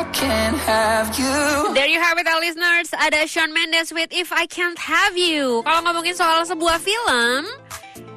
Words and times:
Can't 0.00 0.56
have 0.64 1.12
you. 1.20 1.76
There 1.76 1.84
you 1.84 2.00
have 2.00 2.16
it, 2.16 2.24
our 2.24 2.40
listeners. 2.40 2.88
Ada 2.96 3.28
Shawn 3.28 3.52
Mendes 3.52 3.92
with 3.92 4.08
If 4.08 4.32
I 4.32 4.48
Can't 4.48 4.80
Have 4.80 5.12
You. 5.12 5.60
Kalau 5.60 5.84
ngomongin 5.84 6.16
soal 6.16 6.40
sebuah 6.48 6.80
film, 6.80 7.44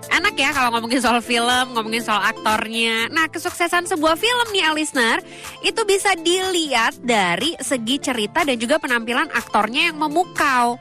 enak 0.07 0.31
ya 0.39 0.55
kalau 0.55 0.79
ngomongin 0.79 1.03
soal 1.03 1.19
film, 1.19 1.75
ngomongin 1.75 1.99
soal 1.99 2.23
aktornya. 2.23 3.11
Nah, 3.11 3.27
kesuksesan 3.27 3.91
sebuah 3.91 4.15
film 4.15 4.47
nih, 4.55 4.71
listener, 4.71 5.19
itu 5.59 5.83
bisa 5.83 6.15
dilihat 6.15 6.95
dari 7.03 7.51
segi 7.59 7.99
cerita 7.99 8.47
dan 8.47 8.55
juga 8.55 8.79
penampilan 8.79 9.27
aktornya 9.35 9.91
yang 9.91 9.99
memukau. 9.99 10.79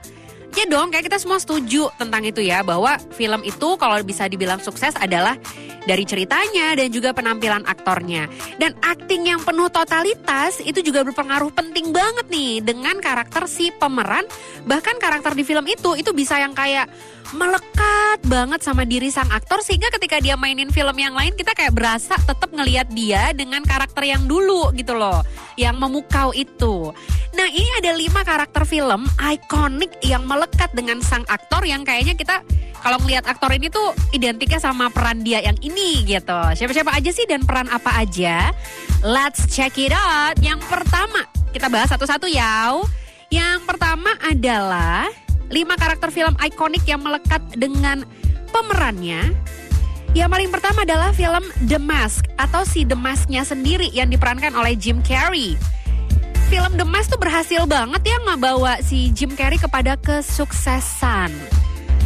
Ya 0.53 0.69
dong, 0.69 0.95
kayak 0.95 1.11
kita 1.11 1.19
semua 1.19 1.43
setuju 1.43 1.91
tentang 1.98 2.23
itu 2.23 2.39
ya, 2.45 2.62
bahwa 2.62 2.95
film 3.16 3.43
itu 3.43 3.75
kalau 3.80 3.98
bisa 4.05 4.30
dibilang 4.30 4.62
sukses 4.62 4.95
adalah 5.00 5.35
dari 5.82 6.07
ceritanya 6.07 6.79
dan 6.79 6.86
juga 6.93 7.11
penampilan 7.11 7.67
aktornya. 7.67 8.30
Dan 8.62 8.79
akting 8.85 9.27
yang 9.27 9.43
penuh 9.43 9.67
totalitas 9.73 10.62
itu 10.62 10.79
juga 10.85 11.03
berpengaruh 11.03 11.50
penting 11.50 11.90
banget 11.90 12.26
nih 12.31 12.62
dengan 12.62 13.03
karakter 13.03 13.50
si 13.50 13.75
pemeran. 13.75 14.23
Bahkan 14.62 15.03
karakter 15.03 15.35
di 15.35 15.43
film 15.43 15.67
itu 15.67 15.99
itu 15.99 16.14
bisa 16.14 16.39
yang 16.39 16.54
kayak 16.54 16.87
melekat 17.32 18.21
banget 18.29 18.61
sama 18.61 18.84
diri 18.84 19.09
sang 19.09 19.31
aktor 19.32 19.64
sehingga 19.64 19.89
ketika 19.96 20.21
dia 20.21 20.37
mainin 20.37 20.68
film 20.68 20.95
yang 21.00 21.17
lain 21.17 21.32
kita 21.32 21.57
kayak 21.57 21.73
berasa 21.73 22.14
tetap 22.23 22.53
ngelihat 22.53 22.93
dia 22.93 23.32
dengan 23.32 23.64
karakter 23.64 24.04
yang 24.04 24.29
dulu 24.29 24.68
gitu 24.76 24.95
loh, 24.95 25.25
yang 25.57 25.81
memukau 25.81 26.31
itu. 26.37 26.93
Nah 27.32 27.48
ini 27.48 27.71
ada 27.81 27.96
lima 27.96 28.21
karakter 28.21 28.68
film 28.68 29.09
ikonik 29.17 29.96
yang 30.04 30.29
melekat 30.29 30.42
dengan 30.73 30.99
sang 31.05 31.23
aktor 31.29 31.63
yang 31.63 31.85
kayaknya 31.85 32.17
kita 32.17 32.41
kalau 32.83 32.98
ngelihat 32.98 33.23
aktor 33.31 33.55
ini 33.55 33.70
tuh 33.70 33.95
identiknya 34.11 34.59
sama 34.59 34.91
peran 34.91 35.23
dia 35.23 35.39
yang 35.39 35.55
ini 35.62 36.03
gitu. 36.03 36.41
Siapa-siapa 36.59 36.91
aja 36.91 37.11
sih 37.15 37.23
dan 37.31 37.47
peran 37.47 37.70
apa 37.70 38.03
aja? 38.03 38.51
Let's 39.06 39.47
check 39.47 39.78
it 39.78 39.95
out. 39.95 40.34
Yang 40.42 40.67
pertama 40.67 41.23
kita 41.55 41.70
bahas 41.70 41.95
satu-satu 41.95 42.27
ya. 42.27 42.75
Yang 43.31 43.65
pertama 43.65 44.19
adalah 44.19 45.07
lima 45.53 45.79
karakter 45.79 46.11
film 46.11 46.34
ikonik 46.43 46.83
yang 46.84 47.06
melekat 47.06 47.41
dengan 47.55 48.03
pemerannya. 48.51 49.31
Yang 50.12 50.29
paling 50.29 50.51
pertama 50.53 50.79
adalah 50.84 51.09
film 51.17 51.45
The 51.65 51.81
Mask 51.81 52.29
atau 52.37 52.69
si 52.69 52.84
The 52.84 52.99
Mask-nya 52.99 53.49
sendiri 53.49 53.89
yang 53.95 54.12
diperankan 54.12 54.53
oleh 54.53 54.77
Jim 54.77 55.01
Carrey. 55.01 55.56
Film 56.53 56.77
The 56.77 56.84
Mask 56.84 57.08
tuh 57.08 57.17
berhasil 57.17 57.64
banget 57.64 58.12
ya 58.12 58.20
ngebawa 58.28 58.84
si 58.84 59.08
Jim 59.17 59.33
Carrey 59.33 59.56
kepada 59.56 59.97
kesuksesan 59.97 61.33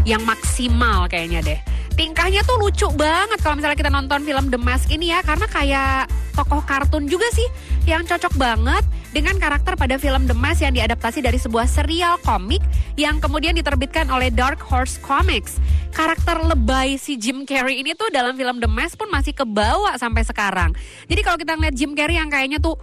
yang 0.07 0.23
maksimal 0.23 1.11
kayaknya 1.11 1.43
deh. 1.43 1.59
Tingkahnya 1.99 2.47
tuh 2.47 2.55
lucu 2.63 2.87
banget 2.95 3.43
kalau 3.43 3.59
misalnya 3.59 3.75
kita 3.75 3.91
nonton 3.91 4.23
film 4.23 4.47
The 4.47 4.61
Mask 4.63 4.87
ini 4.95 5.11
ya 5.11 5.27
karena 5.27 5.51
kayak 5.51 6.07
tokoh 6.39 6.63
kartun 6.63 7.11
juga 7.11 7.27
sih 7.35 7.51
yang 7.91 8.07
cocok 8.07 8.39
banget 8.39 8.87
dengan 9.11 9.35
karakter 9.35 9.75
pada 9.75 9.99
film 9.99 10.31
The 10.31 10.37
Mask 10.39 10.63
yang 10.63 10.79
diadaptasi 10.79 11.27
dari 11.27 11.43
sebuah 11.43 11.67
serial 11.67 12.15
komik 12.23 12.63
yang 12.95 13.19
kemudian 13.19 13.59
diterbitkan 13.59 14.07
oleh 14.15 14.31
Dark 14.31 14.63
Horse 14.63 15.03
Comics. 15.03 15.59
Karakter 15.91 16.39
lebay 16.47 16.95
si 17.03 17.19
Jim 17.19 17.43
Carrey 17.43 17.83
ini 17.83 17.99
tuh 17.99 18.15
dalam 18.15 18.39
film 18.39 18.63
The 18.63 18.71
Mask 18.71 18.95
pun 18.95 19.11
masih 19.11 19.35
kebawa 19.35 19.99
sampai 19.99 20.23
sekarang. 20.23 20.71
Jadi 21.11 21.21
kalau 21.27 21.35
kita 21.35 21.59
ngeliat 21.59 21.75
Jim 21.75 21.99
Carrey 21.99 22.15
yang 22.15 22.31
kayaknya 22.31 22.63
tuh 22.63 22.79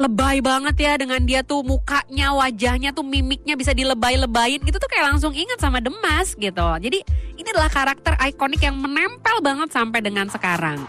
lebay 0.00 0.40
banget 0.40 0.76
ya 0.80 0.92
dengan 0.96 1.20
dia 1.28 1.44
tuh 1.44 1.60
mukanya, 1.60 2.32
wajahnya 2.32 2.96
tuh 2.96 3.04
mimiknya 3.04 3.52
bisa 3.52 3.76
dilebay-lebayin 3.76 4.64
gitu 4.64 4.80
tuh 4.80 4.88
kayak 4.88 5.12
langsung 5.12 5.36
ingat 5.36 5.60
sama 5.60 5.76
The 5.84 5.92
Mask 5.92 6.40
gitu. 6.40 6.64
Jadi 6.80 7.04
ini 7.36 7.48
adalah 7.52 7.68
karakter 7.68 8.16
ikonik 8.16 8.64
yang 8.64 8.80
menempel 8.80 9.44
banget 9.44 9.68
sampai 9.68 10.00
dengan 10.00 10.32
sekarang. 10.32 10.80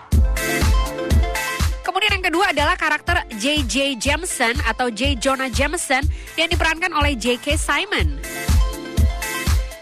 Kemudian 1.83 2.15
yang 2.15 2.23
kedua 2.23 2.55
adalah 2.55 2.79
karakter 2.79 3.27
J.J. 3.35 3.99
Jameson 3.99 4.55
atau 4.63 4.87
J. 4.87 5.19
Jonah 5.19 5.51
Jameson 5.51 6.07
yang 6.39 6.47
diperankan 6.47 6.95
oleh 6.95 7.11
J.K. 7.19 7.59
Simon. 7.59 8.15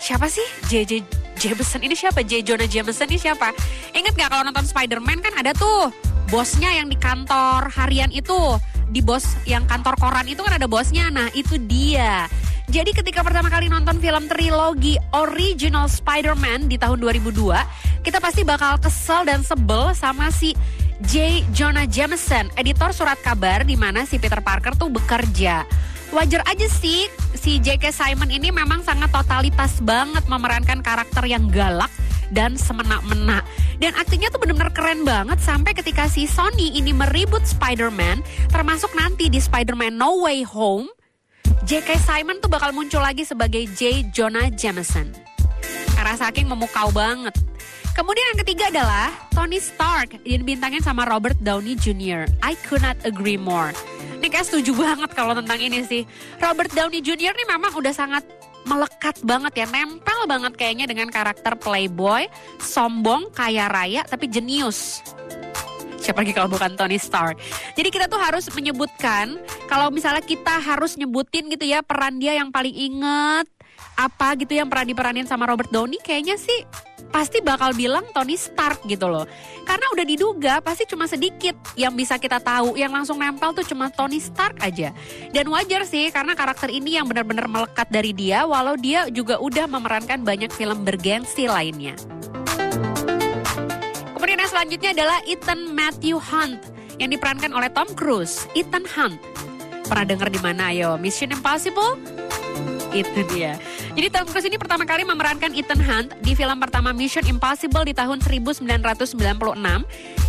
Siapa 0.02 0.26
sih 0.26 0.44
J.J. 0.74 1.06
Jameson 1.38 1.86
ini 1.86 1.94
siapa? 1.94 2.26
J. 2.26 2.42
Jonah 2.42 2.66
Jameson 2.66 3.06
ini 3.06 3.22
siapa? 3.22 3.54
Ingat 3.94 4.18
gak 4.18 4.34
kalau 4.34 4.42
nonton 4.42 4.66
Spider-Man 4.66 5.22
kan 5.22 5.38
ada 5.38 5.54
tuh 5.54 5.94
bosnya 6.34 6.74
yang 6.74 6.90
di 6.90 6.98
kantor 6.98 7.70
harian 7.78 8.10
itu. 8.10 8.58
Di 8.90 9.06
bos 9.06 9.26
yang 9.46 9.70
kantor 9.70 9.96
koran 10.02 10.26
itu 10.26 10.42
kan 10.42 10.58
ada 10.58 10.66
bosnya. 10.66 11.14
Nah 11.14 11.30
itu 11.38 11.62
dia. 11.62 12.26
Jadi 12.70 12.94
ketika 12.94 13.26
pertama 13.26 13.50
kali 13.50 13.66
nonton 13.66 13.98
film 13.98 14.30
trilogi 14.30 14.94
original 15.18 15.90
Spider-Man 15.90 16.70
di 16.70 16.78
tahun 16.78 17.02
2002, 17.02 18.06
kita 18.06 18.22
pasti 18.22 18.46
bakal 18.46 18.78
kesel 18.78 19.26
dan 19.26 19.42
sebel 19.42 19.90
sama 19.98 20.30
si 20.30 20.54
J. 21.02 21.42
Jonah 21.50 21.90
Jameson, 21.90 22.52
editor 22.54 22.94
surat 22.94 23.18
kabar 23.26 23.66
di 23.66 23.74
mana 23.74 24.06
si 24.06 24.22
Peter 24.22 24.38
Parker 24.38 24.78
tuh 24.78 24.94
bekerja. 24.94 25.66
Wajar 26.10 26.42
aja 26.50 26.66
sih 26.66 27.06
si 27.38 27.62
J.K. 27.62 27.94
Simon 27.94 28.34
ini 28.34 28.50
memang 28.50 28.82
sangat 28.82 29.14
totalitas 29.14 29.78
banget 29.86 30.26
memerankan 30.26 30.82
karakter 30.82 31.22
yang 31.30 31.46
galak 31.54 31.94
dan 32.34 32.58
semena-mena. 32.58 33.46
Dan 33.78 33.94
aktingnya 33.94 34.34
tuh 34.34 34.42
bener-bener 34.42 34.74
keren 34.74 35.06
banget 35.06 35.38
sampai 35.38 35.78
ketika 35.78 36.10
si 36.10 36.26
Sony 36.26 36.74
ini 36.74 36.98
meribut 36.98 37.46
Spider-Man, 37.46 38.26
termasuk 38.50 38.90
nanti 38.98 39.30
di 39.30 39.38
Spider-Man 39.38 39.94
No 39.94 40.26
Way 40.26 40.50
Home, 40.50 40.90
J.K. 41.70 42.02
Simon 42.02 42.42
tuh 42.42 42.50
bakal 42.50 42.74
muncul 42.74 43.06
lagi 43.06 43.22
sebagai 43.22 43.70
J. 43.78 44.10
Jonah 44.10 44.50
Jameson. 44.50 45.14
Karena 45.94 46.18
saking 46.18 46.50
memukau 46.50 46.90
banget. 46.90 47.38
Kemudian 47.94 48.34
yang 48.34 48.40
ketiga 48.42 48.66
adalah 48.72 49.12
Tony 49.30 49.62
Stark 49.62 50.24
yang 50.26 50.42
dibintangin 50.42 50.80
sama 50.82 51.06
Robert 51.06 51.38
Downey 51.44 51.76
Jr. 51.76 52.26
I 52.42 52.56
could 52.66 52.82
not 52.82 52.96
agree 53.06 53.38
more. 53.38 53.76
Ini 54.20 54.28
kayak 54.28 54.52
setuju 54.52 54.76
banget 54.76 55.16
kalau 55.16 55.32
tentang 55.32 55.60
ini 55.64 55.80
sih. 55.88 56.04
Robert 56.44 56.68
Downey 56.76 57.00
Jr. 57.00 57.32
nih 57.32 57.48
memang 57.48 57.72
udah 57.72 57.96
sangat 57.96 58.28
melekat 58.68 59.16
banget 59.24 59.64
ya, 59.64 59.66
nempel 59.72 60.28
banget 60.28 60.60
kayaknya 60.60 60.86
dengan 60.92 61.08
karakter 61.08 61.56
playboy, 61.56 62.28
sombong, 62.60 63.32
kaya 63.32 63.72
raya, 63.72 64.04
tapi 64.04 64.28
jenius. 64.28 65.00
Siapa 66.00 66.24
lagi 66.24 66.36
kalau 66.36 66.52
bukan 66.52 66.76
Tony 66.76 67.00
Stark. 67.00 67.40
Jadi 67.76 67.88
kita 67.88 68.12
tuh 68.12 68.20
harus 68.20 68.48
menyebutkan, 68.52 69.40
kalau 69.72 69.88
misalnya 69.88 70.24
kita 70.24 70.60
harus 70.60 71.00
nyebutin 71.00 71.48
gitu 71.48 71.64
ya 71.64 71.80
peran 71.80 72.20
dia 72.20 72.36
yang 72.36 72.52
paling 72.52 72.76
inget, 72.76 73.48
apa 74.00 74.40
gitu 74.40 74.56
yang 74.56 74.72
pernah 74.72 74.88
diperanin 74.88 75.28
sama 75.28 75.44
Robert 75.44 75.68
Downey, 75.68 76.00
kayaknya 76.00 76.40
sih 76.40 76.64
pasti 77.12 77.42
bakal 77.42 77.74
bilang 77.76 78.06
Tony 78.16 78.40
Stark 78.40 78.86
gitu 78.88 79.12
loh. 79.12 79.28
Karena 79.68 79.92
udah 79.92 80.06
diduga 80.08 80.54
pasti 80.64 80.88
cuma 80.88 81.04
sedikit 81.10 81.58
yang 81.76 81.92
bisa 81.92 82.16
kita 82.16 82.40
tahu, 82.40 82.80
yang 82.80 82.96
langsung 82.96 83.20
nempel 83.20 83.52
tuh 83.52 83.66
cuma 83.68 83.92
Tony 83.92 84.24
Stark 84.24 84.64
aja. 84.64 84.96
Dan 85.36 85.52
wajar 85.52 85.84
sih 85.84 86.08
karena 86.16 86.32
karakter 86.32 86.72
ini 86.72 86.96
yang 86.96 87.12
benar-benar 87.12 87.52
melekat 87.52 87.92
dari 87.92 88.16
dia 88.16 88.48
walau 88.48 88.80
dia 88.80 89.12
juga 89.12 89.36
udah 89.42 89.68
memerankan 89.68 90.24
banyak 90.24 90.54
film 90.56 90.88
bergensi 90.88 91.50
lainnya. 91.50 92.00
Kemudian 94.16 94.40
yang 94.40 94.52
selanjutnya 94.52 94.90
adalah 94.96 95.20
Ethan 95.28 95.76
Matthew 95.76 96.22
Hunt 96.22 96.62
yang 97.02 97.10
diperankan 97.12 97.52
oleh 97.52 97.68
Tom 97.74 97.90
Cruise. 97.98 98.48
Ethan 98.54 98.86
Hunt. 98.96 99.18
Pernah 99.90 100.06
dengar 100.06 100.30
di 100.30 100.38
mana 100.38 100.70
ayo? 100.70 101.02
Mission 101.02 101.34
Impossible? 101.34 101.98
Itu 102.94 103.26
dia. 103.34 103.58
Jadi 103.90 104.08
Tom 104.14 104.26
Cruise 104.30 104.46
ini 104.46 104.58
pertama 104.62 104.86
kali 104.86 105.02
memerankan 105.02 105.50
Ethan 105.58 105.82
Hunt 105.82 106.14
di 106.22 106.38
film 106.38 106.62
pertama 106.62 106.94
Mission 106.94 107.26
Impossible 107.26 107.86
di 107.90 107.94
tahun 107.98 108.22
1996. 108.22 108.70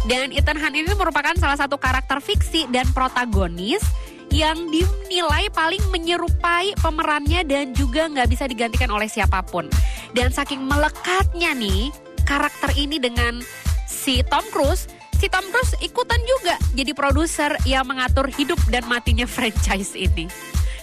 Dan 0.09 0.27
Ethan 0.33 0.57
Hunt 0.57 0.75
ini 0.75 0.89
merupakan 0.97 1.37
salah 1.37 1.61
satu 1.61 1.77
karakter 1.77 2.25
fiksi 2.25 2.65
dan 2.73 2.89
protagonis 2.97 3.85
yang 4.31 4.57
dinilai 4.71 5.51
paling 5.51 5.83
menyerupai 5.91 6.73
pemerannya 6.79 7.43
dan 7.45 7.75
juga 7.75 8.07
nggak 8.07 8.29
bisa 8.31 8.47
digantikan 8.47 8.89
oleh 8.89 9.11
siapa 9.11 9.43
pun. 9.45 9.69
Dan 10.17 10.33
saking 10.33 10.65
melekatnya 10.65 11.53
nih 11.53 11.91
karakter 12.25 12.71
ini 12.79 12.97
dengan 13.03 13.43
si 13.91 14.23
Tom 14.31 14.47
Cruise, 14.55 14.87
si 15.19 15.27
Tom 15.27 15.45
Cruise 15.51 15.75
ikutan 15.83 16.23
juga 16.23 16.57
jadi 16.79 16.95
produser 16.95 17.59
yang 17.67 17.85
mengatur 17.91 18.31
hidup 18.31 18.59
dan 18.71 18.87
matinya 18.87 19.27
franchise 19.37 19.93
ini. 19.99 20.31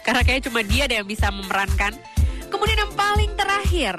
Karena 0.06 0.22
kayaknya 0.24 0.44
cuma 0.52 0.62
dia 0.64 0.86
deh 0.86 1.02
yang 1.02 1.10
bisa 1.10 1.34
memerankan. 1.34 1.96
Kemudian 2.48 2.80
yang 2.88 2.94
paling 2.96 3.32
terakhir, 3.36 3.96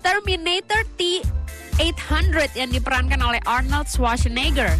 Terminator 0.00 0.82
T-800 0.96 2.56
yang 2.56 2.70
diperankan 2.72 3.20
oleh 3.20 3.40
Arnold 3.44 3.88
Schwarzenegger. 3.88 4.72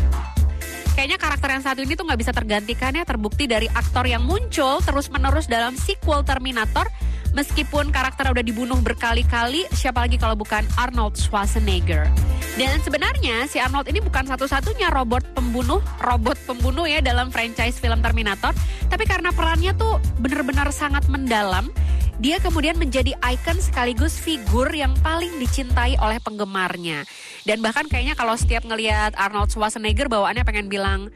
Kayaknya 0.97 1.19
karakter 1.23 1.49
yang 1.55 1.65
satu 1.65 1.81
ini 1.87 1.95
tuh 1.95 2.05
nggak 2.05 2.21
bisa 2.21 2.33
tergantikan 2.35 2.93
ya 2.93 3.07
terbukti 3.07 3.47
dari 3.47 3.71
aktor 3.73 4.05
yang 4.05 4.27
muncul 4.27 4.83
terus-menerus 4.83 5.47
dalam 5.49 5.79
sequel 5.79 6.27
Terminator 6.27 6.91
Meskipun 7.31 7.95
karakter 7.95 8.27
udah 8.27 8.43
dibunuh 8.43 8.75
berkali-kali, 8.83 9.71
siapa 9.71 10.03
lagi 10.03 10.19
kalau 10.19 10.35
bukan 10.35 10.67
Arnold 10.75 11.15
Schwarzenegger. 11.15 12.11
Dan 12.59 12.83
sebenarnya 12.83 13.47
si 13.47 13.63
Arnold 13.63 13.87
ini 13.87 14.03
bukan 14.03 14.27
satu-satunya 14.27 14.91
robot 14.91 15.23
pembunuh, 15.39 15.79
robot 16.03 16.35
pembunuh 16.43 16.91
ya 16.91 16.99
dalam 16.99 17.31
franchise 17.31 17.79
film 17.79 18.03
Terminator. 18.03 18.51
Tapi 18.91 19.07
karena 19.07 19.31
perannya 19.31 19.71
tuh 19.79 20.03
benar-benar 20.19 20.75
sangat 20.75 21.07
mendalam, 21.07 21.71
dia 22.21 22.37
kemudian 22.37 22.77
menjadi 22.77 23.17
ikon 23.17 23.57
sekaligus 23.65 24.21
figur 24.21 24.69
yang 24.69 24.93
paling 25.01 25.33
dicintai 25.41 25.97
oleh 25.97 26.21
penggemarnya. 26.21 27.09
Dan 27.49 27.65
bahkan 27.65 27.89
kayaknya 27.89 28.13
kalau 28.13 28.37
setiap 28.37 28.69
ngelihat 28.69 29.17
Arnold 29.17 29.49
Schwarzenegger 29.49 30.13
bawaannya 30.13 30.45
pengen 30.45 30.69
bilang, 30.69 31.09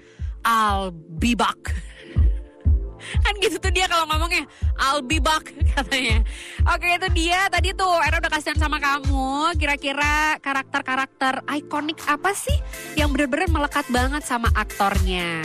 I'll 0.48 0.96
be 1.20 1.36
back. 1.36 1.60
kan 3.24 3.36
gitu 3.36 3.60
tuh 3.60 3.68
dia 3.68 3.84
kalau 3.84 4.08
ngomongnya 4.08 4.48
I'll 4.80 5.04
be 5.04 5.20
back 5.20 5.52
katanya. 5.76 6.24
Oke 6.72 6.96
itu 6.96 7.08
dia 7.12 7.52
tadi 7.52 7.76
tuh 7.76 8.00
Era 8.00 8.16
udah 8.16 8.32
kasihan 8.32 8.56
sama 8.56 8.80
kamu. 8.80 9.60
Kira-kira 9.60 10.40
karakter-karakter 10.40 11.44
ikonik 11.52 12.00
apa 12.08 12.32
sih 12.32 12.56
yang 12.96 13.12
bener-bener 13.12 13.52
melekat 13.52 13.84
banget 13.92 14.24
sama 14.24 14.48
aktornya? 14.56 15.44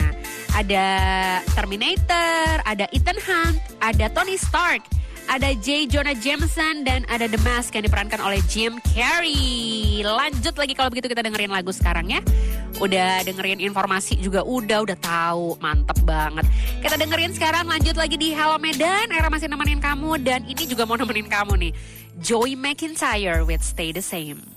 Ada 0.56 0.88
Terminator, 1.52 2.64
ada 2.64 2.88
Ethan 2.90 3.20
Hunt, 3.22 3.60
ada 3.78 4.10
Tony 4.10 4.34
Stark, 4.34 4.82
ada 5.30 5.54
J. 5.54 5.86
Jonah 5.86 6.18
Jameson 6.18 6.82
dan 6.82 7.06
ada 7.06 7.30
The 7.30 7.38
Mask 7.46 7.70
yang 7.78 7.86
diperankan 7.86 8.18
oleh 8.18 8.42
Jim 8.50 8.82
Carrey. 8.82 10.02
Lanjut 10.02 10.58
lagi 10.58 10.74
kalau 10.74 10.90
begitu 10.90 11.06
kita 11.06 11.22
dengerin 11.22 11.54
lagu 11.54 11.70
sekarang 11.70 12.10
ya. 12.10 12.18
Udah 12.82 13.22
dengerin 13.22 13.62
informasi 13.62 14.18
juga 14.18 14.42
udah 14.42 14.82
udah 14.82 14.98
tahu, 14.98 15.54
mantep 15.62 16.02
banget. 16.02 16.50
Kita 16.82 16.98
dengerin 16.98 17.30
sekarang 17.30 17.70
lanjut 17.70 17.94
lagi 17.94 18.18
di 18.18 18.34
Hello 18.34 18.58
Medan. 18.58 19.14
Era 19.14 19.30
masih 19.30 19.46
nemenin 19.46 19.78
kamu 19.78 20.18
dan 20.18 20.42
ini 20.50 20.66
juga 20.66 20.82
mau 20.82 20.98
nemenin 20.98 21.30
kamu 21.30 21.52
nih. 21.62 21.72
Joey 22.18 22.58
McIntyre 22.58 23.46
with 23.46 23.62
Stay 23.62 23.94
the 23.94 24.02
Same. 24.02 24.49